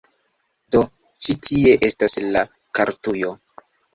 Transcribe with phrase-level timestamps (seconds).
[0.75, 0.79] Do
[1.25, 2.43] ĉi tie estas la
[2.79, 3.33] kartujo